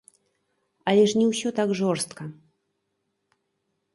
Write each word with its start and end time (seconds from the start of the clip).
Але 0.91 1.03
ж 1.09 1.19
не 1.19 1.27
ўсё 1.31 1.49
так 1.59 1.69
жорстка. 1.81 2.23